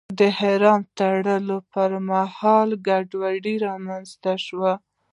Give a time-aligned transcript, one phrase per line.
[0.17, 4.73] د احرام تړلو پر مهال ګډوډي رامنځته شوه.